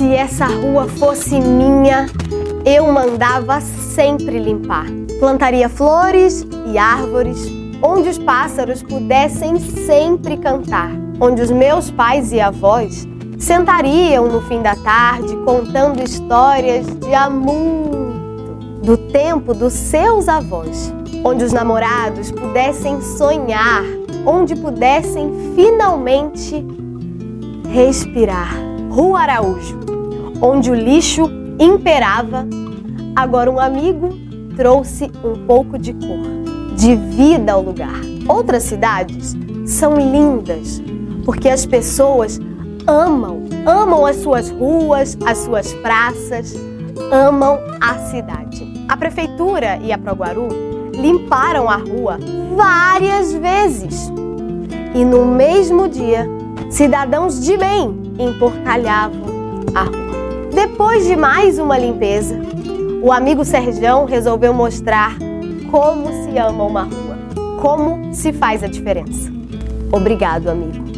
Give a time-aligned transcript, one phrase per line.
[0.00, 2.06] Se essa rua fosse minha,
[2.64, 4.86] eu mandava sempre limpar.
[5.18, 7.52] Plantaria flores e árvores
[7.82, 10.90] onde os pássaros pudessem sempre cantar,
[11.20, 13.06] onde os meus pais e avós
[13.38, 20.90] sentariam no fim da tarde contando histórias de muito do tempo dos seus avós,
[21.22, 23.84] onde os namorados pudessem sonhar,
[24.24, 26.66] onde pudessem finalmente
[27.68, 28.70] respirar.
[28.90, 29.89] Rua Araújo,
[30.40, 32.46] onde o lixo imperava,
[33.14, 34.10] agora um amigo
[34.56, 38.00] trouxe um pouco de cor, de vida ao lugar.
[38.28, 40.82] Outras cidades são lindas
[41.24, 42.40] porque as pessoas
[42.86, 46.54] amam, amam as suas ruas, as suas praças,
[47.12, 48.70] amam a cidade.
[48.88, 50.48] A prefeitura e a Proguaru
[50.94, 52.18] limparam a rua
[52.56, 54.10] várias vezes.
[54.94, 56.26] E no mesmo dia,
[56.68, 59.22] cidadãos de bem emporcalhavam
[59.74, 60.19] a rua.
[60.60, 62.38] Depois de mais uma limpeza,
[63.02, 65.16] o amigo Serjão resolveu mostrar
[65.70, 67.16] como se ama uma rua,
[67.62, 69.32] como se faz a diferença.
[69.90, 70.89] Obrigado, amigo.